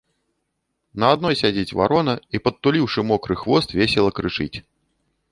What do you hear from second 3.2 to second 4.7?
хвост, весела крычыць.